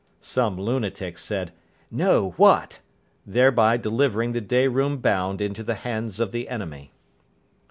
Some 0.19 0.59
lunatic 0.59 1.19
said, 1.19 1.51
"No. 1.91 2.31
What?" 2.31 2.79
thereby 3.23 3.77
delivering 3.77 4.31
the 4.31 4.41
day 4.41 4.67
room 4.67 4.97
bound 4.97 5.41
into 5.41 5.61
the 5.61 5.75
hands 5.75 6.19
of 6.19 6.31
the 6.31 6.49
enemy. 6.49 6.91